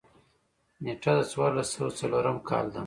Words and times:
نېټه 0.83 1.11
د 1.17 1.19
څوارلس 1.31 1.67
سوه 1.75 1.89
څلورم 1.99 2.37
کال 2.49 2.65
ده. 2.73 2.79